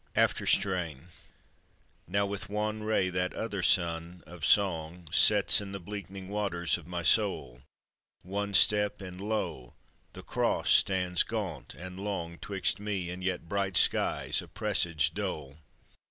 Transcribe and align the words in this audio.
AFTER 0.15 0.47
STRAIN 0.47 1.09
Now 2.07 2.25
with 2.25 2.49
wan 2.49 2.81
ray 2.81 3.11
that 3.11 3.35
other 3.35 3.61
sun 3.61 4.23
of 4.25 4.43
Song 4.43 5.07
Sets 5.11 5.61
in 5.61 5.73
the 5.73 5.79
bleakening 5.79 6.27
waters 6.27 6.75
of 6.75 6.87
my 6.87 7.03
soul: 7.03 7.61
One 8.23 8.55
step, 8.55 8.99
and 8.99 9.21
lo! 9.21 9.75
the 10.13 10.23
Cross 10.23 10.71
stands 10.71 11.21
gaunt 11.21 11.75
and 11.75 11.99
long 11.99 12.39
'Twixt 12.39 12.79
me 12.79 13.11
and 13.11 13.23
yet 13.23 13.47
bright 13.47 13.77
skies, 13.77 14.41
a 14.41 14.47
presaged 14.47 15.13
dole. 15.13 15.59